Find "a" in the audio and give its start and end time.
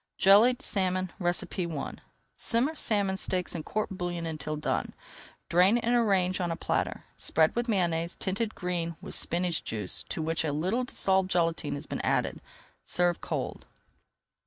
6.49-6.55, 10.43-10.51